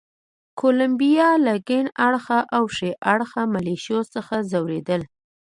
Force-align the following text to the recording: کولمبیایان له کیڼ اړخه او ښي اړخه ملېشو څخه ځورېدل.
کولمبیایان 0.59 1.37
له 1.47 1.53
کیڼ 1.67 1.85
اړخه 2.07 2.39
او 2.55 2.63
ښي 2.75 2.89
اړخه 3.13 3.41
ملېشو 3.53 3.99
څخه 4.13 4.35
ځورېدل. 4.51 5.01